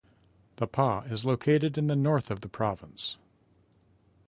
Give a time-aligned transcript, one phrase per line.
[0.55, 3.19] The Pas is located in the north of the province.